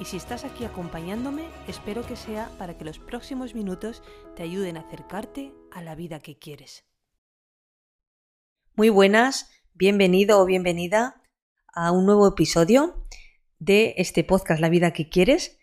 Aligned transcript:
y 0.00 0.04
si 0.04 0.16
estás 0.16 0.44
aquí 0.44 0.64
acompañándome, 0.64 1.44
espero 1.66 2.06
que 2.06 2.14
sea 2.14 2.50
para 2.58 2.78
que 2.78 2.84
los 2.84 2.98
próximos 2.98 3.54
minutos 3.54 4.02
te 4.36 4.44
ayuden 4.44 4.76
a 4.76 4.80
acercarte 4.80 5.52
a 5.72 5.82
la 5.82 5.96
vida 5.96 6.20
que 6.20 6.38
quieres. 6.38 6.84
Muy 8.74 8.90
buenas, 8.90 9.50
bienvenido 9.74 10.40
o 10.40 10.46
bienvenida 10.46 11.22
a 11.74 11.90
un 11.90 12.06
nuevo 12.06 12.28
episodio 12.28 13.06
de 13.58 13.94
este 13.96 14.22
podcast 14.22 14.60
La 14.60 14.68
vida 14.68 14.92
que 14.92 15.08
quieres, 15.08 15.58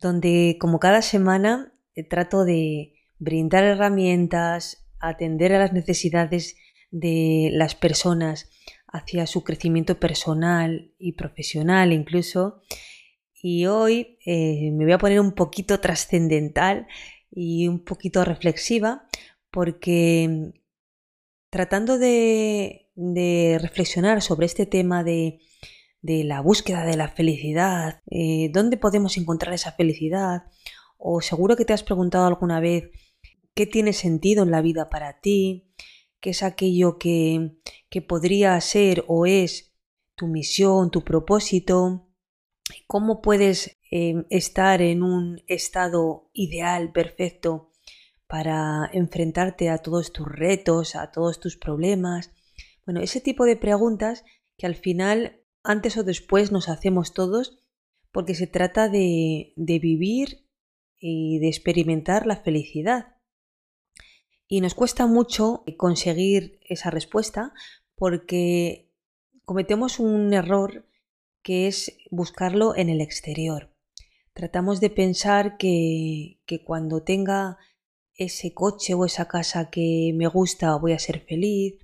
donde 0.00 0.56
como 0.58 0.78
cada 0.78 1.02
semana 1.02 1.74
eh, 1.94 2.02
trato 2.02 2.44
de 2.44 2.94
brindar 3.18 3.64
herramientas, 3.64 4.88
atender 5.00 5.52
a 5.52 5.58
las 5.58 5.74
necesidades 5.74 6.56
de 6.90 7.50
las 7.52 7.74
personas 7.74 8.48
hacia 8.86 9.26
su 9.26 9.44
crecimiento 9.44 10.00
personal 10.00 10.94
y 10.98 11.12
profesional 11.12 11.92
incluso 11.92 12.62
y 13.48 13.66
hoy 13.66 14.18
eh, 14.26 14.72
me 14.72 14.82
voy 14.82 14.92
a 14.92 14.98
poner 14.98 15.20
un 15.20 15.30
poquito 15.30 15.78
trascendental 15.78 16.88
y 17.30 17.68
un 17.68 17.84
poquito 17.84 18.24
reflexiva 18.24 19.06
porque 19.52 20.52
tratando 21.48 21.96
de, 21.96 22.88
reflexionar 23.60 24.20
sobre 24.20 24.46
este 24.46 24.66
tema 24.66 25.04
de, 25.04 25.38
la 26.02 26.40
búsqueda 26.40 26.84
de 26.84 26.96
la 26.96 27.06
felicidad, 27.06 28.02
eh, 28.10 28.50
dónde 28.52 28.78
podemos 28.78 29.16
encontrar 29.16 29.54
esa 29.54 29.70
felicidad, 29.70 30.42
o 30.98 31.20
seguro 31.20 31.54
que 31.54 31.64
te 31.64 31.72
has 31.72 31.84
preguntado 31.84 32.26
alguna 32.26 32.58
vez 32.58 32.90
qué 33.54 33.66
tiene 33.66 33.92
sentido 33.92 34.42
en 34.42 34.50
la 34.50 34.60
vida 34.60 34.88
para 34.88 35.20
ti, 35.20 35.72
qué 36.18 36.30
es 36.30 36.42
aquello 36.42 36.98
que, 36.98 37.52
que 37.90 38.02
podría 38.02 38.60
ser 38.60 39.04
o 39.06 39.24
es 39.24 39.72
tu 40.16 40.26
misión, 40.26 40.90
tu 40.90 41.04
propósito, 41.04 42.05
cómo 42.86 43.22
puedes 43.22 43.78
em, 43.90 44.24
estar 44.30 44.82
en 44.82 45.02
un 45.02 45.42
estado 45.46 46.30
ideal, 46.32 46.92
perfecto, 46.92 47.70
para 48.26 48.90
enfrentarte 48.92 49.68
a 49.68 49.78
todos 49.78 50.12
tus 50.12 50.26
retos, 50.26 50.96
a 50.96 51.10
todos 51.10 51.40
tus 51.40 51.56
problemas. 51.56 52.32
Bueno, 52.84 53.00
ese 53.00 53.20
tipo 53.20 53.44
de 53.44 53.56
preguntas 53.56 54.24
que 54.56 54.66
al 54.66 54.74
final, 54.74 55.40
antes 55.62 55.96
o 55.96 56.04
después, 56.04 56.50
nos 56.52 56.68
hacemos 56.68 57.12
todos 57.12 57.58
porque 58.10 58.34
se 58.34 58.46
trata 58.46 58.88
de, 58.88 59.52
de 59.56 59.78
vivir 59.78 60.46
y 60.98 61.38
de 61.38 61.48
experimentar 61.48 62.26
la 62.26 62.36
felicidad. 62.36 63.16
Y 64.48 64.60
nos 64.60 64.74
cuesta 64.74 65.06
mucho 65.06 65.64
conseguir 65.76 66.60
esa 66.62 66.90
respuesta 66.90 67.52
porque 67.94 68.92
cometemos 69.44 69.98
un 69.98 70.32
error 70.32 70.86
que 71.46 71.68
es 71.68 71.96
buscarlo 72.10 72.74
en 72.74 72.88
el 72.88 73.00
exterior. 73.00 73.70
Tratamos 74.32 74.80
de 74.80 74.90
pensar 74.90 75.58
que, 75.58 76.40
que 76.44 76.64
cuando 76.64 77.04
tenga 77.04 77.56
ese 78.14 78.52
coche 78.52 78.94
o 78.94 79.04
esa 79.04 79.28
casa 79.28 79.70
que 79.70 80.10
me 80.16 80.26
gusta 80.26 80.74
voy 80.74 80.92
a 80.92 80.98
ser 80.98 81.20
feliz, 81.20 81.76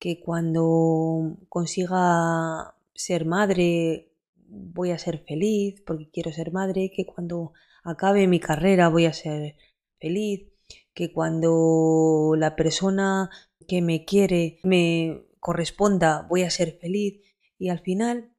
que 0.00 0.18
cuando 0.18 1.36
consiga 1.48 2.74
ser 2.96 3.26
madre 3.26 4.10
voy 4.48 4.90
a 4.90 4.98
ser 4.98 5.22
feliz 5.24 5.80
porque 5.86 6.10
quiero 6.10 6.32
ser 6.32 6.50
madre, 6.50 6.90
que 6.90 7.06
cuando 7.06 7.52
acabe 7.84 8.26
mi 8.26 8.40
carrera 8.40 8.88
voy 8.88 9.04
a 9.06 9.12
ser 9.12 9.54
feliz, 10.00 10.48
que 10.94 11.12
cuando 11.12 12.34
la 12.36 12.56
persona 12.56 13.30
que 13.68 13.82
me 13.82 14.04
quiere 14.04 14.58
me 14.64 15.28
corresponda 15.38 16.26
voy 16.28 16.42
a 16.42 16.50
ser 16.50 16.76
feliz 16.80 17.22
y 17.56 17.68
al 17.68 17.78
final 17.78 18.32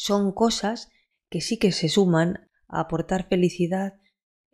son 0.00 0.32
cosas 0.32 0.88
que 1.28 1.42
sí 1.42 1.58
que 1.58 1.72
se 1.72 1.90
suman 1.90 2.48
a 2.68 2.80
aportar 2.80 3.28
felicidad, 3.28 4.00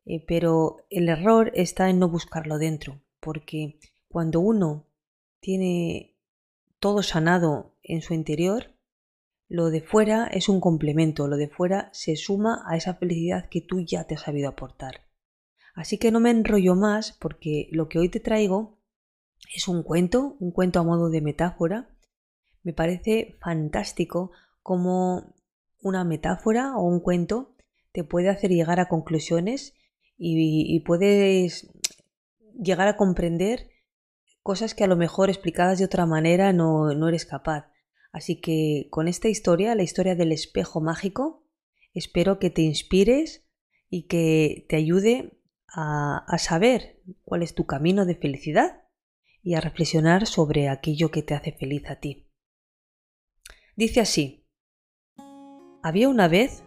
eh, 0.05 0.25
pero 0.27 0.79
el 0.91 1.09
error 1.09 1.53
está 1.55 1.89
en 1.89 2.01
no 2.01 2.09
buscarlo 2.09 2.59
dentro, 2.59 3.01
porque 3.21 3.79
cuando 4.09 4.41
uno 4.41 4.89
tiene 5.39 6.17
todo 6.81 7.05
sanado 7.05 7.77
en 7.85 8.03
su 8.03 8.13
interior, 8.13 8.75
lo 9.47 9.71
de 9.71 9.83
fuera 9.83 10.27
es 10.27 10.49
un 10.49 10.61
complemento, 10.61 11.29
lo 11.29 11.37
de 11.37 11.49
fuera 11.49 11.91
se 11.93 12.17
suma 12.17 12.65
a 12.67 12.77
esa 12.77 12.95
felicidad 12.95 13.49
que 13.49 13.61
tú 13.61 13.81
ya 13.83 14.03
te 14.03 14.17
has 14.17 14.23
sabido 14.23 14.49
aportar. 14.49 15.07
Así 15.77 15.97
que 15.97 16.11
no 16.11 16.19
me 16.19 16.31
enrollo 16.31 16.75
más 16.75 17.13
porque 17.13 17.69
lo 17.71 17.89
que 17.89 18.01
hoy 18.01 18.09
te 18.09 18.19
traigo 18.19 18.81
es 19.55 19.69
un 19.69 19.85
cuento, 19.85 20.37
un 20.41 20.51
cuento 20.51 20.81
a 20.81 20.83
modo 20.83 21.09
de 21.09 21.21
metáfora. 21.21 21.89
Me 22.65 22.73
parece 22.73 23.39
fantástico 23.41 24.33
cómo 24.67 25.36
una 25.87 26.05
metáfora 26.05 26.77
o 26.77 26.83
un 26.83 27.01
cuento 27.01 27.55
te 27.93 28.03
puede 28.03 28.29
hacer 28.29 28.51
llegar 28.51 28.81
a 28.81 28.89
conclusiones 28.89 29.75
y, 30.19 30.81
puedes 30.81 31.71
llegar 32.61 32.89
a 32.89 32.97
comprender 32.97 33.69
cosas 34.43 34.75
que 34.75 34.85
a 34.85 34.87
lo 34.87 34.97
mejor 34.97 35.29
explicadas 35.29 35.79
de 35.79 35.85
otra 35.85 36.07
manera 36.07 36.53
no, 36.53 36.95
no 36.95 37.09
eres 37.09 37.25
capaz. 37.27 37.71
Así 38.13 38.41
que 38.41 38.89
con 38.91 39.09
esta 39.09 39.29
historia, 39.29 39.75
la 39.75 39.83
historia 39.83 40.15
del 40.15 40.33
espejo 40.33 40.81
mágico, 40.81 41.47
espero 41.93 42.39
que 42.39 42.51
te 42.51 42.63
inspires 42.63 43.47
y 43.89 44.07
que 44.07 44.67
te 44.69 44.77
ayude 44.77 45.39
a, 45.69 46.25
a, 46.27 46.39
saber 46.39 47.03
cuál 47.25 47.43
es 47.43 47.55
tu 47.55 47.67
camino 47.67 48.07
de 48.07 48.17
felicidad 48.17 48.83
y 49.43 49.55
a 49.55 49.61
reflexionar 49.61 50.27
sobre 50.27 50.69
aquello 50.69 51.11
que 51.11 51.23
te 51.23 51.35
hace 51.35 51.53
feliz 51.53 51.85
a 51.89 51.97
ti. 51.97 52.29
Dice 53.77 54.01
así, 54.01 54.46
había 55.87 56.09
una 56.09 56.27
vez 56.27 56.65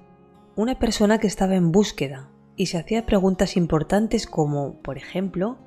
una 0.55 0.79
persona 0.79 1.17
que 1.17 1.27
estaba 1.27 1.55
en 1.55 1.73
búsqueda 1.73 2.29
y 2.55 2.67
se 2.67 2.77
hacía 2.77 3.05
preguntas 3.05 3.57
importantes 3.57 4.25
como, 4.25 4.75
por 4.81 4.97
ejemplo, 4.97 5.57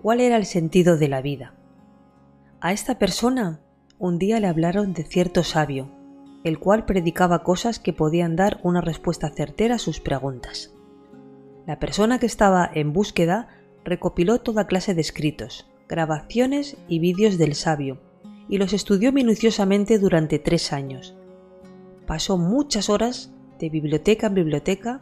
¿cuál 0.00 0.20
era 0.20 0.36
el 0.36 0.46
sentido 0.46 0.96
de 0.96 1.08
la 1.08 1.20
vida? 1.20 1.56
A 2.60 2.72
esta 2.72 3.00
persona 3.00 3.62
un 3.98 4.20
día 4.20 4.38
le 4.38 4.46
hablaron 4.46 4.92
de 4.92 5.02
cierto 5.02 5.42
sabio, 5.42 5.90
el 6.44 6.60
cual 6.60 6.84
predicaba 6.84 7.42
cosas 7.42 7.80
que 7.80 7.92
podían 7.92 8.36
dar 8.36 8.60
una 8.62 8.80
respuesta 8.80 9.28
certera 9.30 9.74
a 9.74 9.80
sus 9.80 9.98
preguntas. 9.98 10.72
La 11.66 11.80
persona 11.80 12.20
que 12.20 12.26
estaba 12.26 12.70
en 12.72 12.92
búsqueda 12.92 13.48
recopiló 13.84 14.38
toda 14.38 14.68
clase 14.68 14.94
de 14.94 15.00
escritos, 15.00 15.68
grabaciones 15.88 16.76
y 16.86 17.00
vídeos 17.00 17.38
del 17.38 17.56
sabio, 17.56 18.00
y 18.48 18.58
los 18.58 18.72
estudió 18.72 19.12
minuciosamente 19.12 19.98
durante 19.98 20.38
tres 20.38 20.72
años, 20.72 21.16
pasó 22.10 22.38
muchas 22.38 22.90
horas 22.90 23.30
de 23.60 23.70
biblioteca 23.70 24.26
en 24.26 24.34
biblioteca 24.34 25.00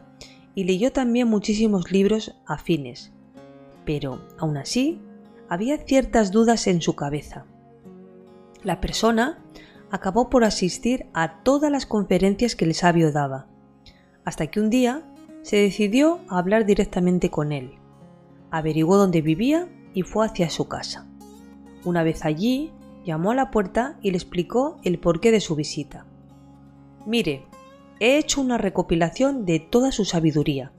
y 0.53 0.65
leyó 0.65 0.91
también 0.91 1.27
muchísimos 1.27 1.91
libros 1.91 2.35
afines. 2.45 3.11
Pero, 3.83 4.21
aún 4.37 4.57
así, 4.57 5.01
había 5.49 5.79
ciertas 5.79 6.31
dudas 6.31 6.67
en 6.67 6.83
su 6.83 6.93
cabeza. 6.95 7.47
La 8.61 8.79
persona 8.79 9.43
acabó 9.89 10.29
por 10.29 10.43
asistir 10.43 11.07
a 11.15 11.41
todas 11.41 11.71
las 11.71 11.87
conferencias 11.87 12.55
que 12.55 12.65
el 12.65 12.75
sabio 12.75 13.11
daba, 13.11 13.47
hasta 14.23 14.45
que 14.45 14.59
un 14.59 14.69
día 14.69 15.01
se 15.41 15.57
decidió 15.57 16.19
a 16.29 16.37
hablar 16.37 16.67
directamente 16.67 17.31
con 17.31 17.51
él. 17.51 17.71
Averiguó 18.51 18.97
dónde 18.97 19.23
vivía 19.23 19.67
y 19.95 20.03
fue 20.03 20.27
hacia 20.27 20.51
su 20.51 20.67
casa. 20.67 21.07
Una 21.85 22.03
vez 22.03 22.23
allí, 22.23 22.71
llamó 23.03 23.31
a 23.31 23.35
la 23.35 23.49
puerta 23.49 23.97
y 24.03 24.11
le 24.11 24.17
explicó 24.17 24.77
el 24.83 24.99
porqué 24.99 25.31
de 25.31 25.41
su 25.41 25.55
visita. 25.55 26.05
Mire, 27.09 27.41
he 27.99 28.19
hecho 28.19 28.39
una 28.39 28.59
recopilación 28.59 29.43
de 29.43 29.59
toda 29.59 29.91
su 29.91 30.05
sabiduría, 30.05 30.71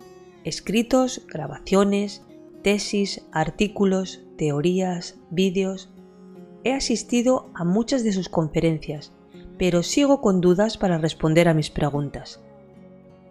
escritos, 0.44 1.26
grabaciones, 1.26 2.22
tesis, 2.62 3.26
artículos, 3.32 4.22
teorías, 4.38 5.18
vídeos. 5.30 5.90
He 6.62 6.72
asistido 6.72 7.50
a 7.52 7.64
muchas 7.64 8.04
de 8.04 8.12
sus 8.12 8.28
conferencias, 8.28 9.12
pero 9.58 9.82
sigo 9.82 10.20
con 10.20 10.40
dudas 10.40 10.78
para 10.78 10.98
responder 10.98 11.48
a 11.48 11.54
mis 11.54 11.68
preguntas. 11.68 12.40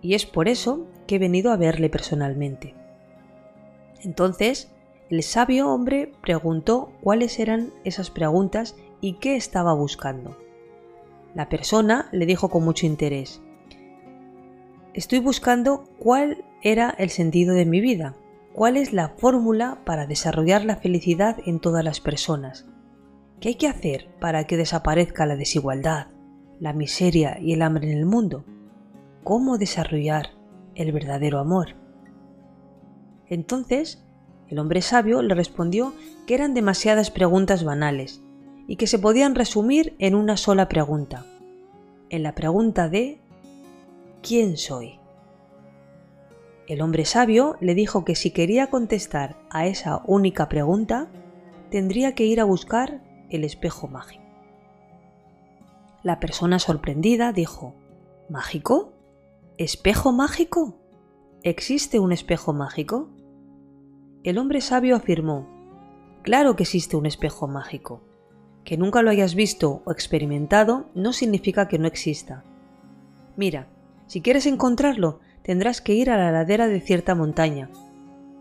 Y 0.02 0.14
es 0.14 0.26
por 0.26 0.50
eso 0.50 0.86
que 1.08 1.16
he 1.16 1.20
venido 1.20 1.54
a 1.54 1.58
verle 1.58 1.90
personalmente. 1.90 2.76
Entonces, 4.04 4.74
el 5.10 5.24
sabio 5.24 5.70
hombre 5.70 6.12
preguntó 6.22 6.92
cuáles 7.02 7.40
eran 7.40 7.72
esas 7.86 8.10
preguntas 8.10 8.76
y 9.00 9.14
qué 9.20 9.38
estaba 9.38 9.74
buscando. 9.74 10.49
La 11.36 11.48
persona 11.48 12.10
le 12.12 12.26
dijo 12.26 12.50
con 12.50 12.64
mucho 12.64 12.86
interés, 12.86 13.42
Estoy 14.94 15.20
buscando 15.20 15.84
cuál 16.00 16.44
era 16.64 16.90
el 16.98 17.10
sentido 17.10 17.54
de 17.54 17.66
mi 17.66 17.82
vida. 17.82 18.16
cuál 18.54 18.76
es 18.76 18.92
la 18.92 19.10
fórmula 19.10 19.80
para 19.86 20.08
desarrollar 20.08 20.66
la 20.66 20.76
felicidad 20.76 21.38
en 21.46 21.60
todas 21.60 21.86
las 21.86 22.02
personas. 22.02 22.66
¿Qué 23.40 23.50
hay 23.50 23.56
que 23.56 23.68
hacer 23.68 24.10
para 24.20 24.46
que 24.46 24.58
desaparezca 24.58 25.26
la 25.26 25.38
desigualdad, 25.38 26.08
la 26.60 26.74
miseria 26.74 27.40
y 27.40 27.54
el 27.54 27.62
hambre 27.62 27.90
en 27.90 27.98
el 27.98 28.06
mundo? 28.06 28.44
¿Cómo 29.24 29.58
desarrollar 29.58 30.32
el 30.76 30.92
verdadero 30.92 31.40
amor? 31.40 31.76
Entonces, 33.28 34.04
el 34.50 34.60
hombre 34.60 34.82
sabio 34.82 35.22
le 35.22 35.36
respondió 35.36 35.94
que 36.26 36.34
eran 36.34 36.54
demasiadas 36.54 37.12
preguntas 37.12 37.64
banales 37.64 38.22
y 38.70 38.76
que 38.76 38.86
se 38.86 39.00
podían 39.00 39.34
resumir 39.34 39.96
en 39.98 40.14
una 40.14 40.38
sola 40.38 40.70
pregunta, 40.70 41.26
en 42.12 42.22
la 42.22 42.36
pregunta 42.36 42.88
de 42.88 43.20
¿quién 44.22 44.58
soy? 44.58 45.00
El 46.68 46.82
hombre 46.82 47.06
sabio 47.06 47.58
le 47.62 47.74
dijo 47.74 48.06
que 48.06 48.14
si 48.16 48.30
quería 48.30 48.70
contestar 48.70 49.42
a 49.50 49.66
esa 49.66 50.04
única 50.06 50.50
pregunta, 50.50 51.10
tendría 51.72 52.14
que 52.14 52.26
ir 52.26 52.40
a 52.40 52.44
buscar 52.44 53.02
el 53.32 53.44
espejo 53.44 53.88
mágico. 53.88 54.24
La 56.04 56.20
persona 56.20 56.60
sorprendida 56.60 57.34
dijo, 57.34 57.74
¿Mágico? 58.30 58.94
¿Espejo 59.58 60.12
mágico? 60.12 60.78
¿Existe 61.42 62.00
un 62.00 62.12
espejo 62.12 62.54
mágico? 62.54 63.10
El 64.24 64.38
hombre 64.38 64.62
sabio 64.62 64.96
afirmó, 64.96 65.50
Claro 66.22 66.56
que 66.56 66.64
existe 66.64 66.96
un 66.96 67.08
espejo 67.08 67.48
mágico. 67.48 68.04
Que 68.64 68.78
nunca 68.78 69.02
lo 69.02 69.10
hayas 69.10 69.36
visto 69.36 69.82
o 69.86 69.92
experimentado 69.92 70.90
no 70.94 71.14
significa 71.14 71.68
que 71.68 71.80
no 71.80 71.88
exista. 71.88 72.44
Mira, 73.36 73.68
si 74.08 74.22
quieres 74.22 74.46
encontrarlo, 74.46 75.20
tendrás 75.44 75.82
que 75.82 75.94
ir 75.94 76.10
a 76.10 76.18
la 76.18 76.32
ladera 76.32 76.68
de 76.68 76.82
cierta 76.82 77.16
montaña. 77.16 77.70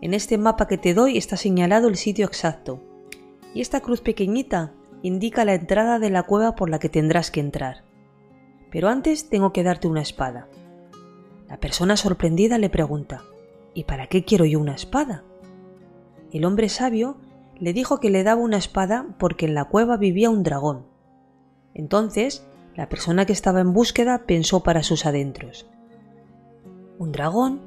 En 0.01 0.13
este 0.13 0.37
mapa 0.37 0.67
que 0.67 0.77
te 0.77 0.93
doy 0.93 1.17
está 1.17 1.37
señalado 1.37 1.87
el 1.87 1.95
sitio 1.95 2.25
exacto. 2.25 2.81
Y 3.53 3.61
esta 3.61 3.81
cruz 3.81 4.01
pequeñita 4.01 4.73
indica 5.01 5.45
la 5.45 5.55
entrada 5.55 5.99
de 5.99 6.09
la 6.09 6.23
cueva 6.23 6.55
por 6.55 6.69
la 6.69 6.79
que 6.79 6.89
tendrás 6.89 7.31
que 7.31 7.39
entrar. 7.39 7.83
Pero 8.71 8.89
antes 8.89 9.29
tengo 9.29 9.51
que 9.51 9.63
darte 9.63 9.87
una 9.87 10.01
espada. 10.01 10.47
La 11.47 11.57
persona 11.57 11.97
sorprendida 11.97 12.57
le 12.57 12.69
pregunta, 12.69 13.23
¿Y 13.73 13.83
para 13.83 14.07
qué 14.07 14.23
quiero 14.25 14.45
yo 14.45 14.59
una 14.59 14.75
espada? 14.75 15.23
El 16.31 16.45
hombre 16.45 16.69
sabio 16.69 17.17
le 17.59 17.73
dijo 17.73 17.99
que 17.99 18.09
le 18.09 18.23
daba 18.23 18.41
una 18.41 18.57
espada 18.57 19.05
porque 19.17 19.45
en 19.45 19.53
la 19.53 19.65
cueva 19.65 19.97
vivía 19.97 20.29
un 20.29 20.43
dragón. 20.43 20.85
Entonces, 21.73 22.45
la 22.75 22.87
persona 22.87 23.25
que 23.25 23.33
estaba 23.33 23.59
en 23.59 23.73
búsqueda 23.73 24.23
pensó 24.25 24.63
para 24.63 24.83
sus 24.83 25.05
adentros. 25.05 25.67
¿Un 26.97 27.11
dragón? 27.11 27.61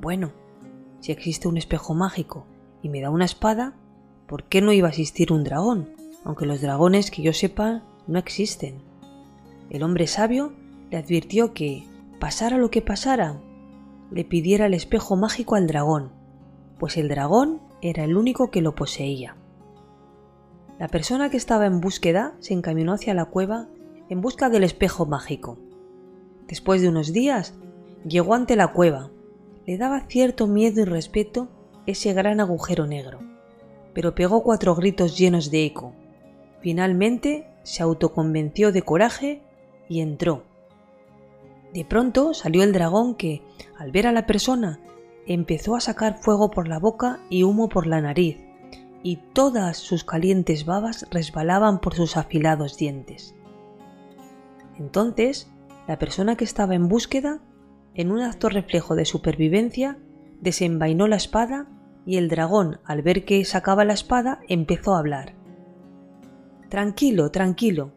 Bueno, 0.00 0.32
si 1.00 1.12
existe 1.12 1.48
un 1.48 1.56
espejo 1.56 1.94
mágico 1.94 2.46
y 2.82 2.88
me 2.88 3.00
da 3.00 3.10
una 3.10 3.24
espada, 3.24 3.74
¿por 4.26 4.44
qué 4.44 4.60
no 4.60 4.72
iba 4.72 4.88
a 4.88 4.90
existir 4.90 5.32
un 5.32 5.44
dragón? 5.44 5.90
Aunque 6.24 6.46
los 6.46 6.60
dragones 6.60 7.10
que 7.10 7.22
yo 7.22 7.32
sepa 7.32 7.82
no 8.06 8.18
existen. 8.18 8.82
El 9.70 9.82
hombre 9.82 10.06
sabio 10.06 10.52
le 10.90 10.98
advirtió 10.98 11.52
que, 11.52 11.84
pasara 12.20 12.58
lo 12.58 12.70
que 12.70 12.82
pasara, 12.82 13.40
le 14.10 14.24
pidiera 14.24 14.66
el 14.66 14.74
espejo 14.74 15.16
mágico 15.16 15.56
al 15.56 15.66
dragón, 15.66 16.12
pues 16.78 16.96
el 16.96 17.08
dragón 17.08 17.60
era 17.90 18.04
el 18.04 18.16
único 18.16 18.50
que 18.50 18.62
lo 18.62 18.74
poseía. 18.74 19.36
La 20.78 20.88
persona 20.88 21.30
que 21.30 21.36
estaba 21.36 21.66
en 21.66 21.80
búsqueda 21.80 22.34
se 22.40 22.54
encaminó 22.54 22.92
hacia 22.92 23.14
la 23.14 23.26
cueva 23.26 23.68
en 24.08 24.20
busca 24.20 24.50
del 24.50 24.64
espejo 24.64 25.06
mágico. 25.06 25.58
Después 26.46 26.82
de 26.82 26.88
unos 26.88 27.12
días, 27.12 27.54
Llegó 28.08 28.34
ante 28.34 28.54
la 28.54 28.68
cueva. 28.68 29.10
Le 29.66 29.78
daba 29.78 30.02
cierto 30.02 30.46
miedo 30.46 30.80
y 30.80 30.84
respeto 30.84 31.48
ese 31.86 32.12
gran 32.12 32.38
agujero 32.38 32.86
negro, 32.86 33.18
pero 33.94 34.14
pegó 34.14 34.44
cuatro 34.44 34.76
gritos 34.76 35.18
llenos 35.18 35.50
de 35.50 35.64
eco. 35.64 35.92
Finalmente 36.60 37.48
se 37.64 37.82
autoconvenció 37.82 38.70
de 38.70 38.82
coraje 38.82 39.42
y 39.88 40.00
entró. 40.00 40.44
De 41.74 41.84
pronto 41.84 42.32
salió 42.32 42.62
el 42.62 42.72
dragón 42.72 43.16
que, 43.16 43.42
al 43.76 43.90
ver 43.90 44.06
a 44.06 44.12
la 44.12 44.24
persona, 44.24 44.78
empezó 45.26 45.76
a 45.76 45.80
sacar 45.80 46.18
fuego 46.18 46.50
por 46.50 46.68
la 46.68 46.78
boca 46.78 47.20
y 47.28 47.42
humo 47.42 47.68
por 47.68 47.86
la 47.86 48.00
nariz, 48.00 48.38
y 49.02 49.16
todas 49.32 49.76
sus 49.76 50.04
calientes 50.04 50.64
babas 50.64 51.06
resbalaban 51.10 51.80
por 51.80 51.94
sus 51.94 52.16
afilados 52.16 52.76
dientes. 52.76 53.34
Entonces, 54.78 55.50
la 55.86 55.98
persona 55.98 56.36
que 56.36 56.44
estaba 56.44 56.74
en 56.74 56.88
búsqueda 56.88 57.40
en 57.96 58.10
un 58.10 58.20
acto 58.20 58.50
reflejo 58.50 58.94
de 58.94 59.06
supervivencia, 59.06 59.98
desenvainó 60.40 61.08
la 61.08 61.16
espada 61.16 61.66
y 62.04 62.18
el 62.18 62.28
dragón, 62.28 62.78
al 62.84 63.00
ver 63.02 63.24
que 63.24 63.44
sacaba 63.44 63.86
la 63.86 63.94
espada, 63.94 64.40
empezó 64.48 64.94
a 64.94 64.98
hablar. 64.98 65.34
Tranquilo, 66.68 67.30
tranquilo. 67.30 67.92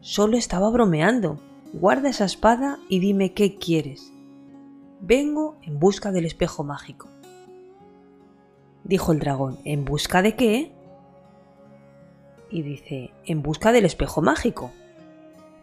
Solo 0.00 0.36
estaba 0.36 0.68
bromeando. 0.70 1.38
Guarda 1.72 2.10
esa 2.10 2.24
espada 2.24 2.78
y 2.88 2.98
dime 2.98 3.34
qué 3.34 3.56
quieres. 3.56 4.12
Vengo 5.00 5.56
en 5.62 5.78
busca 5.78 6.10
del 6.10 6.24
espejo 6.24 6.64
mágico. 6.64 7.08
Dijo 8.84 9.12
el 9.12 9.18
dragón, 9.18 9.58
¿en 9.64 9.84
busca 9.84 10.22
de 10.22 10.36
qué? 10.36 10.72
Y 12.50 12.62
dice, 12.62 13.10
en 13.24 13.42
busca 13.42 13.72
del 13.72 13.84
espejo 13.84 14.22
mágico. 14.22 14.70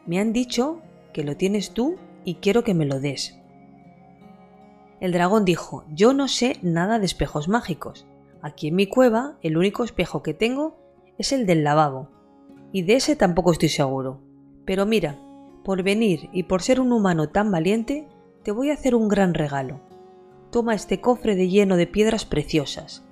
Me 0.05 0.19
han 0.19 0.33
dicho 0.33 0.81
que 1.13 1.23
lo 1.23 1.37
tienes 1.37 1.73
tú 1.73 1.97
y 2.25 2.35
quiero 2.35 2.63
que 2.63 2.73
me 2.73 2.85
lo 2.85 2.99
des. 2.99 3.39
El 4.99 5.11
dragón 5.11 5.45
dijo, 5.45 5.83
yo 5.89 6.13
no 6.13 6.27
sé 6.27 6.59
nada 6.61 6.99
de 6.99 7.05
espejos 7.05 7.47
mágicos. 7.47 8.05
Aquí 8.41 8.67
en 8.67 8.75
mi 8.75 8.87
cueva 8.87 9.37
el 9.41 9.57
único 9.57 9.83
espejo 9.83 10.21
que 10.21 10.33
tengo 10.33 10.77
es 11.17 11.31
el 11.31 11.45
del 11.45 11.63
lavabo. 11.63 12.09
Y 12.71 12.83
de 12.83 12.95
ese 12.95 13.15
tampoco 13.15 13.51
estoy 13.51 13.69
seguro. 13.69 14.21
Pero 14.65 14.85
mira, 14.85 15.17
por 15.63 15.83
venir 15.83 16.29
y 16.33 16.43
por 16.43 16.61
ser 16.61 16.79
un 16.79 16.91
humano 16.91 17.29
tan 17.29 17.51
valiente, 17.51 18.07
te 18.43 18.51
voy 18.51 18.69
a 18.69 18.73
hacer 18.73 18.95
un 18.95 19.07
gran 19.07 19.33
regalo. 19.33 19.79
Toma 20.51 20.75
este 20.75 21.01
cofre 21.01 21.35
de 21.35 21.49
lleno 21.49 21.77
de 21.77 21.87
piedras 21.87 22.25
preciosas. 22.25 23.03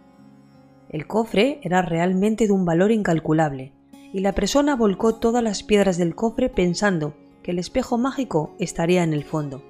El 0.89 1.07
cofre 1.07 1.59
era 1.63 1.81
realmente 1.81 2.47
de 2.47 2.53
un 2.53 2.65
valor 2.65 2.91
incalculable, 2.91 3.73
y 4.13 4.19
la 4.19 4.33
persona 4.33 4.75
volcó 4.75 5.15
todas 5.15 5.43
las 5.43 5.63
piedras 5.63 5.97
del 5.97 6.15
cofre 6.15 6.49
pensando 6.49 7.13
que 7.43 7.51
el 7.51 7.59
espejo 7.59 7.97
mágico 7.97 8.53
estaría 8.59 9.03
en 9.03 9.13
el 9.13 9.23
fondo 9.23 9.63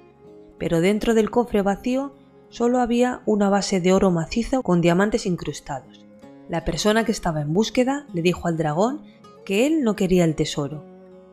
pero 0.61 0.79
dentro 0.79 1.15
del 1.15 1.31
cofre 1.31 1.63
vacío 1.63 2.13
solo 2.49 2.81
había 2.81 3.23
una 3.25 3.49
base 3.49 3.81
de 3.81 3.93
oro 3.93 4.11
macizo 4.11 4.61
con 4.61 4.79
diamantes 4.79 5.25
incrustados. 5.25 6.05
La 6.49 6.63
persona 6.65 7.03
que 7.03 7.11
estaba 7.11 7.41
en 7.41 7.51
búsqueda 7.51 8.05
le 8.13 8.21
dijo 8.21 8.47
al 8.47 8.57
dragón 8.57 9.01
que 9.43 9.65
él 9.65 9.83
no 9.83 9.95
quería 9.95 10.23
el 10.23 10.35
tesoro, 10.35 10.85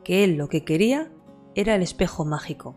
que 0.02 0.25
él 0.25 0.37
lo 0.38 0.49
que 0.49 0.64
quería 0.64 1.11
era 1.54 1.75
el 1.75 1.82
espejo 1.82 2.25
mágico, 2.25 2.75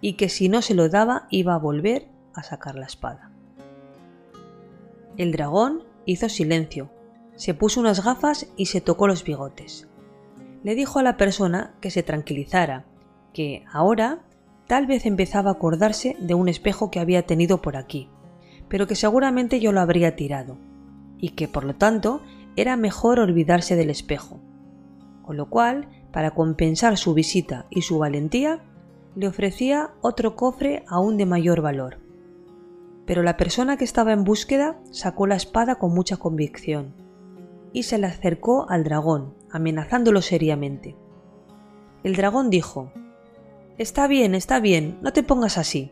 y 0.00 0.14
que 0.14 0.28
si 0.28 0.48
no 0.48 0.62
se 0.62 0.74
lo 0.74 0.88
daba 0.88 1.26
iba 1.30 1.54
a 1.54 1.58
volver 1.58 2.08
a 2.34 2.42
sacar 2.42 2.74
la 2.74 2.86
espada. 2.86 3.30
El 5.16 5.32
dragón 5.32 5.84
hizo 6.04 6.28
silencio, 6.28 6.90
se 7.34 7.54
puso 7.54 7.80
unas 7.80 8.04
gafas 8.04 8.48
y 8.56 8.66
se 8.66 8.80
tocó 8.80 9.06
los 9.06 9.24
bigotes. 9.24 9.88
Le 10.62 10.74
dijo 10.74 10.98
a 10.98 11.02
la 11.02 11.16
persona 11.16 11.74
que 11.80 11.90
se 11.90 12.02
tranquilizara, 12.02 12.84
que 13.32 13.64
ahora 13.72 14.22
Tal 14.68 14.86
vez 14.86 15.06
empezaba 15.06 15.48
a 15.48 15.54
acordarse 15.54 16.14
de 16.20 16.34
un 16.34 16.46
espejo 16.46 16.90
que 16.90 17.00
había 17.00 17.24
tenido 17.24 17.62
por 17.62 17.76
aquí, 17.76 18.10
pero 18.68 18.86
que 18.86 18.94
seguramente 18.94 19.60
yo 19.60 19.72
lo 19.72 19.80
habría 19.80 20.14
tirado, 20.14 20.58
y 21.16 21.30
que 21.30 21.48
por 21.48 21.64
lo 21.64 21.74
tanto 21.74 22.20
era 22.54 22.76
mejor 22.76 23.18
olvidarse 23.18 23.76
del 23.76 23.88
espejo. 23.88 24.38
Con 25.22 25.38
lo 25.38 25.48
cual, 25.48 25.88
para 26.12 26.32
compensar 26.32 26.98
su 26.98 27.14
visita 27.14 27.64
y 27.70 27.80
su 27.80 27.98
valentía, 27.98 28.62
le 29.18 29.26
ofrecía 29.26 29.90
otro 30.00 30.36
cofre 30.36 30.84
aún 30.86 31.16
de 31.16 31.26
mayor 31.26 31.60
valor. 31.60 31.98
Pero 33.04 33.24
la 33.24 33.36
persona 33.36 33.76
que 33.76 33.82
estaba 33.82 34.12
en 34.12 34.22
búsqueda 34.22 34.78
sacó 34.92 35.26
la 35.26 35.34
espada 35.34 35.74
con 35.74 35.92
mucha 35.92 36.18
convicción 36.18 36.94
y 37.72 37.82
se 37.82 37.98
le 37.98 38.06
acercó 38.06 38.70
al 38.70 38.84
dragón, 38.84 39.34
amenazándolo 39.50 40.22
seriamente. 40.22 40.94
El 42.04 42.14
dragón 42.14 42.48
dijo 42.48 42.92
Está 43.76 44.06
bien, 44.06 44.36
está 44.36 44.60
bien, 44.60 44.98
no 45.02 45.12
te 45.12 45.24
pongas 45.24 45.58
así. 45.58 45.90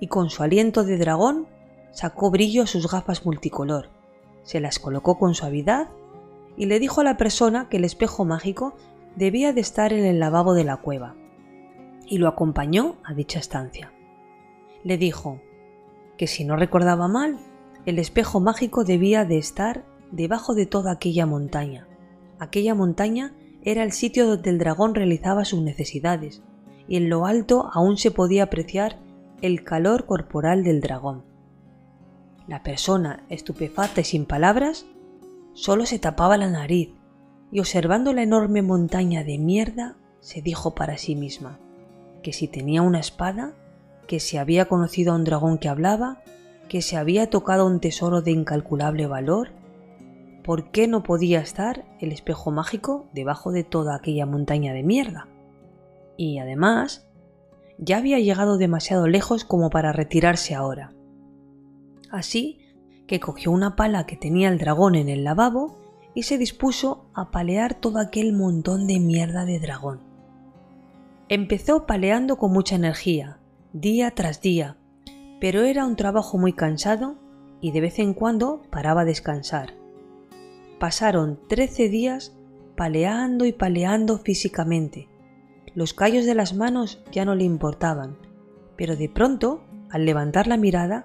Y 0.00 0.08
con 0.08 0.28
su 0.28 0.42
aliento 0.42 0.82
de 0.82 0.98
dragón 0.98 1.46
sacó 1.92 2.32
brillo 2.32 2.64
a 2.64 2.66
sus 2.66 2.90
gafas 2.90 3.24
multicolor, 3.24 3.88
se 4.42 4.58
las 4.58 4.80
colocó 4.80 5.16
con 5.16 5.36
suavidad 5.36 5.90
y 6.56 6.66
le 6.66 6.80
dijo 6.80 7.02
a 7.02 7.04
la 7.04 7.16
persona 7.16 7.68
que 7.68 7.76
el 7.76 7.84
espejo 7.84 8.24
mágico 8.24 8.74
debía 9.14 9.52
de 9.52 9.60
estar 9.60 9.92
en 9.92 10.04
el 10.04 10.18
lavabo 10.18 10.54
de 10.54 10.64
la 10.64 10.78
cueva, 10.78 11.14
y 12.08 12.18
lo 12.18 12.28
acompañó 12.28 12.96
a 13.04 13.14
dicha 13.14 13.38
estancia. 13.38 13.92
Le 14.82 14.96
dijo 14.96 15.40
que 16.16 16.26
si 16.26 16.44
no 16.44 16.56
recordaba 16.56 17.08
mal, 17.08 17.38
el 17.86 17.98
espejo 17.98 18.40
mágico 18.40 18.84
debía 18.84 19.24
de 19.24 19.38
estar 19.38 19.84
debajo 20.10 20.54
de 20.54 20.66
toda 20.66 20.92
aquella 20.92 21.26
montaña. 21.26 21.86
Aquella 22.38 22.74
montaña 22.74 23.34
era 23.62 23.82
el 23.82 23.92
sitio 23.92 24.26
donde 24.26 24.50
el 24.50 24.58
dragón 24.58 24.94
realizaba 24.94 25.44
sus 25.44 25.62
necesidades, 25.62 26.42
y 26.86 26.96
en 26.96 27.10
lo 27.10 27.26
alto 27.26 27.70
aún 27.72 27.98
se 27.98 28.10
podía 28.10 28.44
apreciar 28.44 28.98
el 29.42 29.62
calor 29.62 30.06
corporal 30.06 30.64
del 30.64 30.80
dragón. 30.80 31.24
La 32.46 32.62
persona, 32.62 33.24
estupefacta 33.28 34.00
y 34.00 34.04
sin 34.04 34.24
palabras, 34.24 34.86
solo 35.52 35.84
se 35.84 35.98
tapaba 35.98 36.38
la 36.38 36.48
nariz 36.48 36.90
y 37.52 37.60
observando 37.60 38.12
la 38.12 38.22
enorme 38.22 38.62
montaña 38.62 39.22
de 39.24 39.38
mierda, 39.38 39.96
se 40.20 40.40
dijo 40.40 40.74
para 40.74 40.96
sí 40.96 41.14
misma 41.14 41.58
que 42.22 42.32
si 42.32 42.48
tenía 42.48 42.82
una 42.82 43.00
espada, 43.00 43.54
que 44.06 44.20
si 44.20 44.36
había 44.36 44.66
conocido 44.66 45.12
a 45.12 45.16
un 45.16 45.24
dragón 45.24 45.58
que 45.58 45.68
hablaba, 45.68 46.22
que 46.68 46.82
se 46.82 46.96
había 46.96 47.30
tocado 47.30 47.66
un 47.66 47.80
tesoro 47.80 48.22
de 48.22 48.30
incalculable 48.30 49.06
valor, 49.06 49.50
¿por 50.44 50.70
qué 50.70 50.88
no 50.88 51.02
podía 51.02 51.40
estar 51.40 51.84
el 52.00 52.12
espejo 52.12 52.50
mágico 52.50 53.06
debajo 53.12 53.52
de 53.52 53.64
toda 53.64 53.94
aquella 53.94 54.26
montaña 54.26 54.72
de 54.72 54.82
mierda? 54.82 55.28
Y 56.16 56.38
además, 56.38 57.08
ya 57.78 57.98
había 57.98 58.18
llegado 58.18 58.58
demasiado 58.58 59.06
lejos 59.06 59.44
como 59.44 59.70
para 59.70 59.92
retirarse 59.92 60.54
ahora. 60.54 60.92
Así 62.10 62.60
que 63.06 63.20
cogió 63.20 63.50
una 63.52 63.76
pala 63.76 64.06
que 64.06 64.16
tenía 64.16 64.48
el 64.48 64.58
dragón 64.58 64.94
en 64.94 65.08
el 65.08 65.24
lavabo 65.24 65.78
y 66.14 66.24
se 66.24 66.38
dispuso 66.38 67.06
a 67.14 67.30
palear 67.30 67.74
todo 67.74 68.00
aquel 68.00 68.32
montón 68.32 68.86
de 68.86 68.98
mierda 68.98 69.44
de 69.44 69.60
dragón. 69.60 70.07
Empezó 71.30 71.84
paleando 71.84 72.38
con 72.38 72.52
mucha 72.52 72.76
energía, 72.76 73.38
día 73.74 74.12
tras 74.12 74.40
día, 74.40 74.78
pero 75.42 75.62
era 75.62 75.84
un 75.84 75.94
trabajo 75.94 76.38
muy 76.38 76.54
cansado 76.54 77.16
y 77.60 77.72
de 77.72 77.82
vez 77.82 77.98
en 77.98 78.14
cuando 78.14 78.62
paraba 78.70 79.02
a 79.02 79.04
descansar. 79.04 79.74
Pasaron 80.80 81.38
trece 81.46 81.90
días 81.90 82.34
paleando 82.76 83.44
y 83.44 83.52
paleando 83.52 84.16
físicamente. 84.16 85.06
Los 85.74 85.92
callos 85.92 86.24
de 86.24 86.34
las 86.34 86.54
manos 86.54 87.04
ya 87.12 87.26
no 87.26 87.34
le 87.34 87.44
importaban, 87.44 88.16
pero 88.74 88.96
de 88.96 89.10
pronto, 89.10 89.60
al 89.90 90.06
levantar 90.06 90.46
la 90.46 90.56
mirada, 90.56 91.04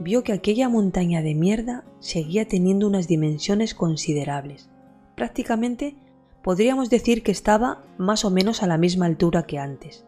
vio 0.00 0.24
que 0.24 0.32
aquella 0.32 0.68
montaña 0.68 1.22
de 1.22 1.36
mierda 1.36 1.84
seguía 2.00 2.48
teniendo 2.48 2.88
unas 2.88 3.06
dimensiones 3.06 3.76
considerables. 3.76 4.68
Prácticamente 5.14 5.94
podríamos 6.42 6.90
decir 6.90 7.22
que 7.22 7.32
estaba 7.32 7.82
más 7.98 8.24
o 8.24 8.30
menos 8.30 8.62
a 8.62 8.66
la 8.66 8.78
misma 8.78 9.06
altura 9.06 9.42
que 9.44 9.58
antes. 9.58 10.04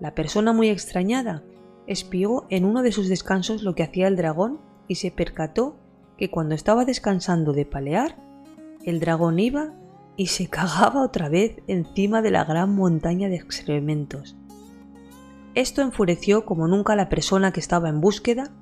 La 0.00 0.14
persona 0.14 0.52
muy 0.52 0.68
extrañada 0.68 1.42
espió 1.86 2.46
en 2.50 2.64
uno 2.64 2.82
de 2.82 2.92
sus 2.92 3.08
descansos 3.08 3.62
lo 3.62 3.74
que 3.74 3.82
hacía 3.82 4.08
el 4.08 4.16
dragón 4.16 4.60
y 4.86 4.96
se 4.96 5.10
percató 5.10 5.76
que 6.16 6.30
cuando 6.30 6.54
estaba 6.54 6.84
descansando 6.84 7.52
de 7.52 7.64
palear, 7.64 8.16
el 8.84 9.00
dragón 9.00 9.38
iba 9.38 9.74
y 10.16 10.26
se 10.26 10.46
cagaba 10.50 11.02
otra 11.02 11.28
vez 11.28 11.56
encima 11.66 12.22
de 12.22 12.30
la 12.30 12.44
gran 12.44 12.74
montaña 12.74 13.28
de 13.28 13.36
excrementos. 13.36 14.36
Esto 15.54 15.82
enfureció 15.82 16.44
como 16.44 16.68
nunca 16.68 16.92
a 16.92 16.96
la 16.96 17.08
persona 17.08 17.52
que 17.52 17.60
estaba 17.60 17.88
en 17.88 18.00
búsqueda 18.00 18.52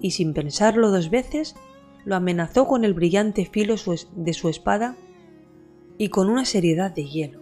y 0.00 0.12
sin 0.12 0.32
pensarlo 0.32 0.90
dos 0.90 1.10
veces, 1.10 1.54
lo 2.04 2.16
amenazó 2.16 2.66
con 2.66 2.84
el 2.84 2.94
brillante 2.94 3.44
filo 3.44 3.76
de 4.16 4.32
su 4.32 4.48
espada 4.48 4.96
y 6.02 6.08
con 6.08 6.28
una 6.28 6.44
seriedad 6.44 6.90
de 6.90 7.04
hielo. 7.04 7.40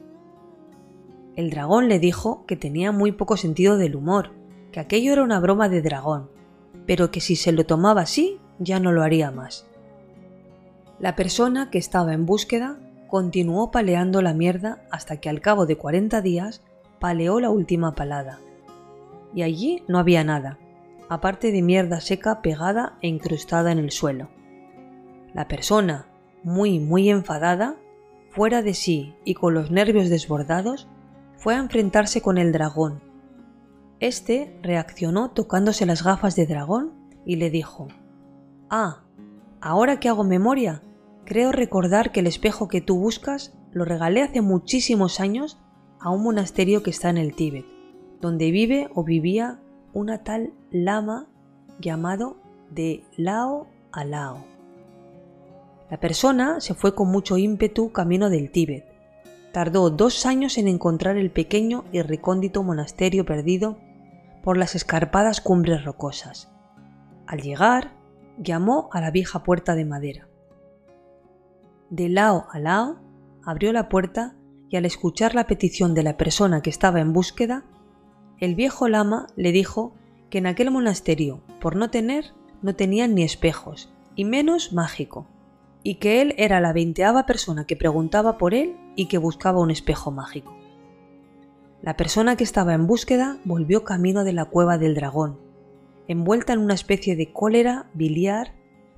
El 1.35 1.49
dragón 1.49 1.89
le 1.89 1.99
dijo 1.99 2.45
que 2.45 2.57
tenía 2.57 2.93
muy 2.93 3.11
poco 3.11 3.39
sentido 3.39 3.79
del 3.79 3.97
humor, 3.97 4.33
que 4.71 4.81
aquello 4.81 5.15
era 5.15 5.23
una 5.23 5.41
broma 5.41 5.71
de 5.71 5.81
dragón, 5.81 6.29
pero 6.85 7.11
que 7.11 7.23
si 7.23 7.37
se 7.37 7.53
lo 7.53 7.65
tomaba 7.65 8.03
así, 8.03 8.39
ya 8.59 8.79
no 8.79 8.93
lo 8.93 9.03
haría 9.03 9.31
más. 9.31 9.67
La 10.99 11.17
persona 11.17 11.71
que 11.71 11.79
estaba 11.79 12.13
en 12.13 12.27
búsqueda 12.27 12.79
continuó 13.09 13.71
paleando 13.71 14.21
la 14.21 14.35
mierda 14.35 14.85
hasta 14.91 15.17
que 15.17 15.31
al 15.31 15.41
cabo 15.41 15.65
de 15.65 15.79
40 15.79 16.21
días 16.21 16.63
paleó 16.99 17.41
la 17.41 17.49
última 17.49 17.95
palada. 17.95 18.41
Y 19.35 19.41
allí 19.41 19.85
no 19.89 19.99
había 19.99 20.23
nada, 20.23 20.59
aparte 21.09 21.51
de 21.51 21.63
mierda 21.63 22.03
seca 22.03 22.43
pegada 22.43 22.99
e 23.01 23.09
incrustada 23.09 23.73
en 23.73 23.79
el 23.79 23.91
suelo. 23.91 24.29
La 25.33 25.49
persona, 25.49 26.09
muy, 26.43 26.79
muy 26.79 27.09
enfadada, 27.09 27.77
fuera 28.31 28.63
de 28.63 28.75
sí 28.75 29.15
y 29.25 29.35
con 29.35 29.55
los 29.55 29.71
nervios 29.71 30.09
desbordados, 30.09 30.89
fue 31.37 31.55
a 31.55 31.59
enfrentarse 31.59 32.21
con 32.21 32.39
el 32.39 32.53
dragón. 32.53 33.03
Este 33.99 34.59
reaccionó 34.63 35.31
tocándose 35.31 35.87
las 35.87 36.03
gafas 36.03 36.37
de 36.37 36.47
dragón 36.47 36.93
y 37.27 37.37
le 37.37 37.51
dijo, 37.51 37.89
Ah, 38.71 39.03
ahora 39.61 40.01
que 40.01 40.09
hago 40.09 40.25
memoria, 40.25 40.83
creo 41.25 41.53
recordar 41.53 42.13
que 42.13 42.21
el 42.21 42.27
espejo 42.27 42.69
que 42.69 42.81
tú 42.81 42.99
buscas 42.99 43.53
lo 43.73 43.85
regalé 43.85 44.23
hace 44.23 44.41
muchísimos 44.41 45.21
años 45.21 45.59
a 46.01 46.11
un 46.11 46.23
monasterio 46.23 46.83
que 46.83 46.91
está 46.91 47.11
en 47.11 47.19
el 47.19 47.35
Tíbet, 47.35 47.67
donde 48.21 48.51
vive 48.51 48.89
o 48.95 49.05
vivía 49.05 49.61
una 49.93 50.23
tal 50.23 50.53
lama 50.71 51.27
llamado 51.81 52.37
de 52.71 53.05
Lao 53.17 53.67
a 53.93 54.05
Lao. 54.05 54.50
La 55.91 55.99
persona 55.99 56.61
se 56.61 56.75
fue 56.75 56.95
con 56.95 57.09
mucho 57.09 57.37
ímpetu 57.37 57.91
camino 57.91 58.31
del 58.31 58.53
Tíbet. 58.53 58.85
Tardó 59.53 59.91
dos 59.91 60.25
años 60.25 60.57
en 60.57 60.69
encontrar 60.69 61.17
el 61.17 61.33
pequeño 61.33 61.85
y 61.91 62.01
recóndito 62.03 62.63
monasterio 62.63 63.27
perdido 63.27 63.77
por 64.45 64.57
las 64.57 64.77
escarpadas 64.77 65.41
cumbres 65.41 65.85
rocosas. 65.85 66.49
Al 67.27 67.41
llegar, 67.41 67.93
llamó 68.39 68.89
a 68.93 69.01
la 69.01 69.11
vieja 69.11 69.43
puerta 69.43 69.75
de 69.75 69.85
madera. 69.85 70.29
De 71.91 72.09
Lao 72.09 72.47
a 72.53 72.61
Lao 72.61 73.01
abrió 73.45 73.73
la 73.73 73.89
puerta 73.89 74.37
y 74.69 74.77
al 74.77 74.85
escuchar 74.85 75.35
la 75.35 75.49
petición 75.49 75.95
de 75.95 76.05
la 76.05 76.17
persona 76.17 76.63
que 76.63 76.71
estaba 76.71 77.01
en 77.01 77.13
búsqueda, 77.13 77.65
el 78.39 78.55
viejo 78.55 78.89
lama 78.89 79.27
le 79.35 79.51
dijo 79.51 79.95
que 80.31 80.39
en 80.39 80.47
aquel 80.47 80.71
monasterio, 80.71 81.43
por 81.61 81.75
no 81.75 81.91
tener, 81.91 82.27
no 82.63 82.77
tenían 82.77 83.17
ni 83.17 83.25
espejos, 83.25 83.93
y 84.15 84.25
menos 84.25 84.73
mágico, 84.73 85.27
y 85.83 85.97
que 85.97 86.21
él 86.21 86.35
era 86.37 86.61
la 86.61 86.73
veinteava 86.73 87.27
persona 87.27 87.67
que 87.67 87.77
preguntaba 87.77 88.39
por 88.39 88.55
él 88.55 88.77
y 88.97 89.07
que 89.07 89.19
buscaba 89.19 89.61
un 89.61 89.71
espejo 89.71 90.11
mágico. 90.11 90.57
La 91.83 91.97
persona 91.97 92.37
que 92.37 92.45
estaba 92.45 92.75
en 92.75 92.87
búsqueda 92.87 93.39
volvió 93.45 93.85
camino 93.85 94.25
de 94.25 94.35
la 94.35 94.45
cueva 94.45 94.77
del 94.77 94.95
dragón, 94.95 95.39
envuelta 96.09 96.53
en 96.53 96.59
una 96.59 96.75
especie 96.75 97.17
de 97.17 97.33
cólera 97.33 97.89
biliar 97.95 98.53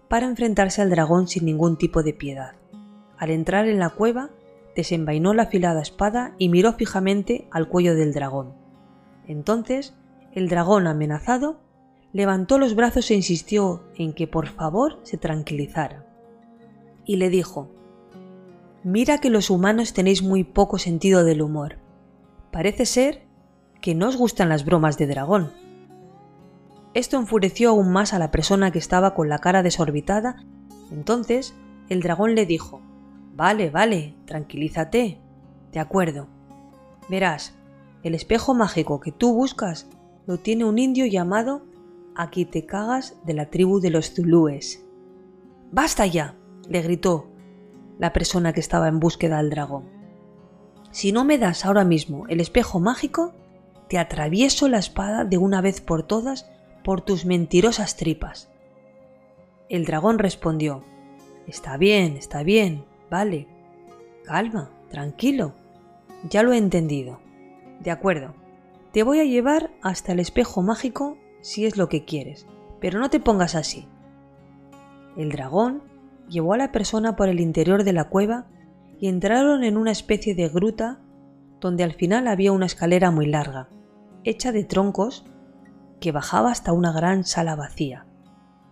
para 0.08 0.26
enfrentarse 0.26 0.82
al 0.82 0.90
dragón 0.90 1.28
sin 1.28 1.44
ningún 1.44 1.78
tipo 1.78 2.02
de 2.02 2.12
piedad. 2.12 2.56
Al 3.18 3.30
entrar 3.30 3.68
en 3.68 3.78
la 3.78 3.90
cueva, 3.90 4.30
desenvainó 4.74 5.32
la 5.32 5.44
afilada 5.44 5.80
espada 5.80 6.34
y 6.38 6.48
miró 6.48 6.72
fijamente 6.72 7.46
al 7.50 7.68
cuello 7.68 7.94
del 7.94 8.12
dragón. 8.12 8.54
Entonces, 9.28 9.94
el 10.32 10.48
dragón 10.48 10.86
amenazado 10.86 11.60
levantó 12.12 12.58
los 12.58 12.74
brazos 12.74 13.10
e 13.10 13.14
insistió 13.14 13.84
en 13.94 14.12
que 14.12 14.26
por 14.26 14.48
favor 14.48 14.98
se 15.02 15.18
tranquilizara. 15.18 16.11
Y 17.04 17.16
le 17.16 17.30
dijo, 17.30 17.70
Mira 18.84 19.18
que 19.18 19.30
los 19.30 19.50
humanos 19.50 19.92
tenéis 19.92 20.22
muy 20.22 20.44
poco 20.44 20.78
sentido 20.78 21.24
del 21.24 21.42
humor. 21.42 21.76
Parece 22.50 22.84
ser 22.84 23.22
que 23.80 23.94
no 23.94 24.08
os 24.08 24.16
gustan 24.16 24.48
las 24.48 24.64
bromas 24.64 24.98
de 24.98 25.06
dragón. 25.06 25.52
Esto 26.94 27.16
enfureció 27.16 27.70
aún 27.70 27.92
más 27.92 28.12
a 28.12 28.18
la 28.18 28.30
persona 28.30 28.70
que 28.70 28.78
estaba 28.78 29.14
con 29.14 29.28
la 29.28 29.38
cara 29.38 29.62
desorbitada. 29.62 30.44
Entonces 30.90 31.54
el 31.88 32.02
dragón 32.02 32.34
le 32.34 32.44
dijo, 32.44 32.80
Vale, 33.34 33.70
vale, 33.70 34.14
tranquilízate. 34.26 35.18
De 35.72 35.80
acuerdo. 35.80 36.26
Verás, 37.08 37.54
el 38.02 38.14
espejo 38.14 38.52
mágico 38.52 39.00
que 39.00 39.12
tú 39.12 39.32
buscas 39.32 39.86
lo 40.26 40.38
tiene 40.38 40.64
un 40.64 40.78
indio 40.78 41.06
llamado 41.06 41.62
Aquí 42.14 42.44
te 42.44 42.66
cagas 42.66 43.16
de 43.24 43.32
la 43.32 43.48
tribu 43.48 43.80
de 43.80 43.88
los 43.88 44.12
Zulúes. 44.12 44.84
¡Basta 45.70 46.04
ya! 46.04 46.36
Le 46.68 46.82
gritó 46.82 47.28
la 47.98 48.12
persona 48.12 48.52
que 48.52 48.60
estaba 48.60 48.88
en 48.88 49.00
búsqueda 49.00 49.38
del 49.38 49.50
dragón. 49.50 49.88
Si 50.90 51.12
no 51.12 51.24
me 51.24 51.38
das 51.38 51.64
ahora 51.64 51.84
mismo 51.84 52.26
el 52.28 52.40
espejo 52.40 52.80
mágico, 52.80 53.32
te 53.88 53.98
atravieso 53.98 54.68
la 54.68 54.78
espada 54.78 55.24
de 55.24 55.38
una 55.38 55.60
vez 55.60 55.80
por 55.80 56.02
todas 56.02 56.50
por 56.84 57.00
tus 57.00 57.24
mentirosas 57.24 57.96
tripas. 57.96 58.50
El 59.68 59.84
dragón 59.84 60.18
respondió, 60.18 60.84
Está 61.46 61.76
bien, 61.76 62.16
está 62.16 62.42
bien, 62.42 62.84
vale. 63.10 63.48
Calma, 64.24 64.70
tranquilo. 64.90 65.54
Ya 66.28 66.42
lo 66.42 66.52
he 66.52 66.58
entendido. 66.58 67.20
De 67.80 67.90
acuerdo. 67.90 68.34
Te 68.92 69.02
voy 69.02 69.20
a 69.20 69.24
llevar 69.24 69.70
hasta 69.80 70.12
el 70.12 70.20
espejo 70.20 70.62
mágico 70.62 71.16
si 71.40 71.64
es 71.64 71.76
lo 71.76 71.88
que 71.88 72.04
quieres, 72.04 72.46
pero 72.80 73.00
no 73.00 73.10
te 73.10 73.20
pongas 73.20 73.54
así. 73.54 73.88
El 75.16 75.30
dragón 75.32 75.82
llevó 76.32 76.54
a 76.54 76.56
la 76.56 76.72
persona 76.72 77.14
por 77.14 77.28
el 77.28 77.40
interior 77.40 77.84
de 77.84 77.92
la 77.92 78.04
cueva 78.04 78.46
y 78.98 79.08
entraron 79.08 79.62
en 79.62 79.76
una 79.76 79.92
especie 79.92 80.34
de 80.34 80.48
gruta 80.48 81.00
donde 81.60 81.84
al 81.84 81.92
final 81.92 82.26
había 82.26 82.52
una 82.52 82.66
escalera 82.66 83.10
muy 83.10 83.26
larga, 83.26 83.68
hecha 84.24 84.50
de 84.50 84.64
troncos, 84.64 85.24
que 86.00 86.10
bajaba 86.10 86.50
hasta 86.50 86.72
una 86.72 86.90
gran 86.92 87.24
sala 87.24 87.54
vacía, 87.54 88.06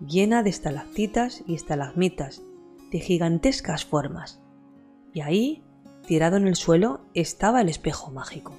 llena 0.04 0.42
de 0.42 0.50
estalactitas 0.50 1.44
y 1.46 1.54
estalagmitas 1.54 2.42
de 2.90 2.98
gigantescas 2.98 3.84
formas. 3.84 4.42
Y 5.12 5.20
ahí, 5.20 5.62
tirado 6.06 6.36
en 6.36 6.48
el 6.48 6.56
suelo, 6.56 7.02
estaba 7.14 7.60
el 7.60 7.68
espejo 7.68 8.10
mágico. 8.10 8.54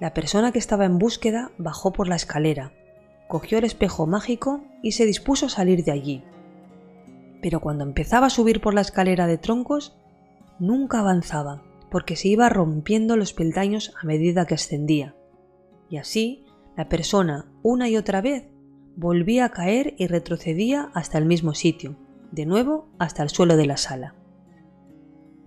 La 0.00 0.12
persona 0.14 0.50
que 0.50 0.58
estaba 0.58 0.84
en 0.84 0.98
búsqueda 0.98 1.52
bajó 1.58 1.92
por 1.92 2.08
la 2.08 2.16
escalera 2.16 2.72
cogió 3.32 3.56
el 3.56 3.64
espejo 3.64 4.06
mágico 4.06 4.60
y 4.82 4.92
se 4.92 5.06
dispuso 5.06 5.46
a 5.46 5.48
salir 5.48 5.84
de 5.84 5.90
allí. 5.90 6.22
Pero 7.42 7.60
cuando 7.60 7.84
empezaba 7.84 8.28
a 8.28 8.30
subir 8.30 8.62
por 8.62 8.72
la 8.72 8.80
escalera 8.80 9.26
de 9.26 9.36
troncos, 9.36 9.98
nunca 10.58 11.00
avanzaba, 11.00 11.62
porque 11.90 12.16
se 12.16 12.28
iba 12.28 12.48
rompiendo 12.48 13.16
los 13.16 13.34
peldaños 13.34 13.92
a 14.00 14.06
medida 14.06 14.46
que 14.46 14.54
ascendía. 14.54 15.14
Y 15.90 15.98
así, 15.98 16.46
la 16.76 16.88
persona, 16.88 17.52
una 17.62 17.90
y 17.90 17.98
otra 17.98 18.22
vez, 18.22 18.44
volvía 18.96 19.46
a 19.46 19.50
caer 19.50 19.94
y 19.98 20.06
retrocedía 20.06 20.90
hasta 20.94 21.18
el 21.18 21.26
mismo 21.26 21.52
sitio, 21.52 21.96
de 22.30 22.46
nuevo 22.46 22.88
hasta 22.98 23.22
el 23.22 23.28
suelo 23.28 23.56
de 23.56 23.66
la 23.66 23.76
sala. 23.76 24.14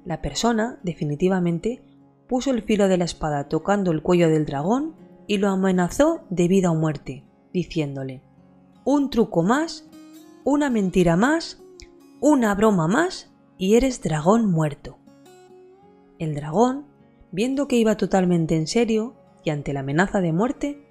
La 0.03 0.21
persona, 0.21 0.79
definitivamente, 0.83 1.81
puso 2.27 2.51
el 2.51 2.61
filo 2.61 2.87
de 2.87 2.97
la 2.97 3.05
espada 3.05 3.47
tocando 3.47 3.91
el 3.91 4.01
cuello 4.01 4.29
del 4.29 4.45
dragón 4.45 4.95
y 5.27 5.37
lo 5.37 5.49
amenazó 5.49 6.25
de 6.29 6.47
vida 6.47 6.71
o 6.71 6.75
muerte, 6.75 7.23
diciéndole, 7.53 8.21
un 8.83 9.09
truco 9.09 9.41
más, 9.41 9.89
una 10.43 10.69
mentira 10.69 11.15
más, 11.15 11.64
una 12.19 12.55
broma 12.55 12.87
más 12.87 13.31
y 13.57 13.75
eres 13.75 14.01
dragón 14.01 14.49
muerto. 14.49 14.97
El 16.17 16.33
dragón, 16.33 16.85
viendo 17.31 17.67
que 17.67 17.75
iba 17.75 17.97
totalmente 17.97 18.55
en 18.55 18.67
serio 18.67 19.15
y 19.43 19.49
ante 19.49 19.73
la 19.73 19.81
amenaza 19.81 20.21
de 20.21 20.33
muerte, 20.33 20.87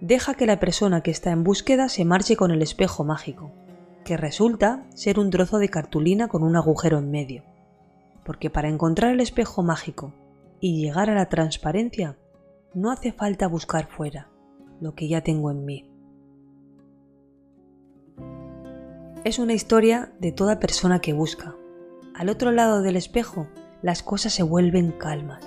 deja 0.00 0.34
que 0.34 0.46
la 0.46 0.60
persona 0.60 1.02
que 1.02 1.10
está 1.10 1.30
en 1.30 1.44
búsqueda 1.44 1.88
se 1.88 2.04
marche 2.04 2.36
con 2.36 2.50
el 2.50 2.62
espejo 2.62 3.04
mágico, 3.04 3.50
que 4.04 4.16
resulta 4.16 4.86
ser 4.94 5.18
un 5.18 5.30
trozo 5.30 5.58
de 5.58 5.68
cartulina 5.68 6.28
con 6.28 6.42
un 6.42 6.56
agujero 6.56 6.98
en 6.98 7.10
medio. 7.10 7.42
Porque 8.24 8.50
para 8.50 8.68
encontrar 8.68 9.12
el 9.12 9.20
espejo 9.20 9.62
mágico 9.62 10.12
y 10.60 10.82
llegar 10.82 11.10
a 11.10 11.14
la 11.14 11.28
transparencia, 11.28 12.16
no 12.74 12.90
hace 12.90 13.12
falta 13.12 13.48
buscar 13.48 13.88
fuera 13.88 14.28
lo 14.80 14.94
que 14.94 15.08
ya 15.08 15.22
tengo 15.22 15.50
en 15.50 15.64
mí. 15.64 15.89
Es 19.22 19.38
una 19.38 19.52
historia 19.52 20.14
de 20.18 20.32
toda 20.32 20.60
persona 20.60 21.00
que 21.00 21.12
busca. 21.12 21.54
Al 22.14 22.30
otro 22.30 22.52
lado 22.52 22.80
del 22.80 22.96
espejo, 22.96 23.48
las 23.82 24.02
cosas 24.02 24.32
se 24.32 24.42
vuelven 24.42 24.92
calmas 24.92 25.46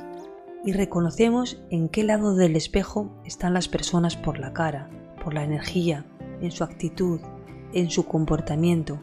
y 0.64 0.74
reconocemos 0.74 1.60
en 1.72 1.90
qué 1.90 2.04
lado 2.04 2.36
del 2.36 2.56
espejo 2.56 3.12
están 3.26 3.56
las 3.56 3.68
personas 3.68 4.16
por 4.16 4.38
la 4.38 4.54
cara, 4.54 4.92
por 5.24 5.34
la 5.34 5.44
energía, 5.44 6.06
en 6.40 6.52
su 6.52 6.64
actitud, 6.64 7.20
en 7.74 7.90
su 7.90 8.06
comportamiento. 8.06 9.00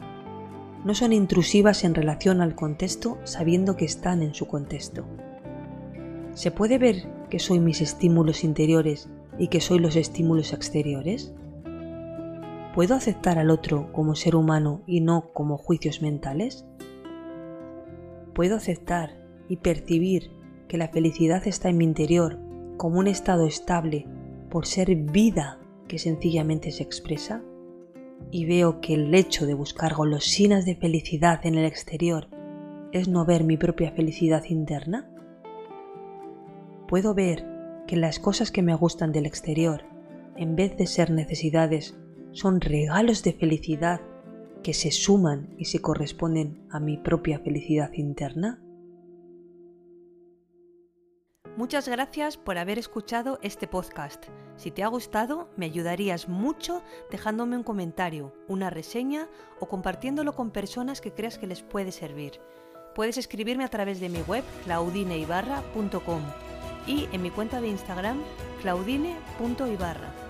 No 0.85 0.95
son 0.95 1.12
intrusivas 1.12 1.83
en 1.83 1.97
relación 1.97 2.41
al 2.41 2.55
contexto 2.55 3.19
sabiendo 3.25 3.77
que 3.77 3.87
están 3.87 4.23
en 4.23 4.35
su 4.35 4.47
contexto. 4.47 5.05
¿Se 6.35 6.53
puede 6.53 6.79
ver 6.79 7.09
que 7.29 7.41
soy 7.41 7.59
mis 7.59 7.81
estímulos 7.81 8.45
interiores 8.45 9.09
y 9.37 9.49
que 9.49 9.61
soy 9.61 9.81
los 9.81 9.97
estímulos 9.97 10.53
exteriores? 10.53 11.35
¿Puedo 12.75 12.95
aceptar 12.95 13.37
al 13.41 13.50
otro 13.50 13.93
como 13.93 14.15
ser 14.15 14.37
humano 14.37 14.83
y 14.87 15.00
no 15.00 15.33
como 15.33 15.59
juicios 15.59 16.03
mentales? 16.03 16.65
¿Puedo 18.33 18.55
aceptar 18.55 19.11
y 19.49 19.57
percibir 19.57 20.31
que 20.69 20.79
la 20.79 20.87
felicidad 20.87 21.49
está 21.49 21.69
en 21.69 21.79
mi 21.79 21.85
interior 21.85 22.39
como 22.77 23.00
un 23.00 23.09
estado 23.09 23.45
estable 23.45 24.07
por 24.50 24.67
ser 24.67 24.95
vida 24.95 25.59
que 25.89 25.99
sencillamente 25.99 26.71
se 26.71 26.85
expresa? 26.85 27.43
Y 28.31 28.45
veo 28.45 28.81
que 28.81 28.95
el 28.95 29.12
hecho 29.17 29.47
de 29.47 29.55
buscar 29.55 29.95
golosinas 29.95 30.65
de 30.65 30.77
felicidad 30.77 31.45
en 31.45 31.57
el 31.57 31.65
exterior 31.65 32.29
es 32.93 33.09
no 33.09 33.25
ver 33.25 33.43
mi 33.43 33.57
propia 33.57 33.91
felicidad 33.91 34.45
interna? 34.45 35.11
¿Puedo 36.87 37.15
ver 37.15 37.45
que 37.89 37.97
las 37.97 38.21
cosas 38.21 38.53
que 38.53 38.62
me 38.62 38.77
gustan 38.77 39.11
del 39.11 39.27
exterior, 39.27 39.83
en 40.37 40.55
vez 40.55 40.77
de 40.77 40.87
ser 40.87 41.11
necesidades, 41.11 42.00
son 42.33 42.61
regalos 42.61 43.23
de 43.23 43.33
felicidad 43.33 44.01
que 44.63 44.75
se 44.75 44.91
suman 44.91 45.55
y 45.59 45.67
se 45.67 45.81
corresponden 45.81 46.67
a 46.71 46.81
mi 46.81 46.97
propia 46.97 47.39
felicidad 47.41 47.93
interna? 47.95 48.63
Muchas 51.57 51.88
gracias 51.88 52.37
por 52.37 52.59
haber 52.59 52.79
escuchado 52.79 53.38
este 53.43 53.66
podcast. 53.66 54.27
Si 54.57 54.71
te 54.71 54.83
ha 54.83 54.88
gustado, 54.88 55.51
me 55.57 55.66
ayudarías 55.66 56.29
mucho 56.29 56.83
dejándome 57.11 57.57
un 57.57 57.64
comentario, 57.64 58.33
una 58.49 58.71
reseña 58.71 59.29
o 59.59 59.66
compartiéndolo 59.69 60.35
con 60.35 60.53
personas 60.53 61.01
que 61.01 61.12
creas 61.12 61.38
que 61.38 61.47
les 61.47 61.62
puede 61.62 61.93
servir. 61.93 62.40
Puedes 62.95 63.19
escribirme 63.19 63.64
a 63.64 63.69
través 63.69 64.01
de 64.01 64.09
mi 64.09 64.23
web 64.23 64.45
claudineibarra.com 64.64 66.23
y 66.87 67.09
en 67.12 67.23
mi 67.23 67.31
cuenta 67.31 67.61
de 67.61 67.69
Instagram 67.69 68.23
claudine.ibarra. 68.62 70.30